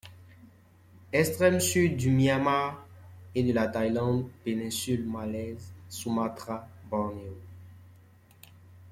Extrême 1.13 1.59
sud 1.59 1.95
du 1.95 2.09
Myanmar 2.09 2.87
et 3.35 3.43
de 3.43 3.53
la 3.53 3.67
Thaïlande, 3.67 4.31
péninsule 4.43 5.05
malaise, 5.07 5.71
Sumatra, 5.89 6.67
Bornéo. 6.89 7.35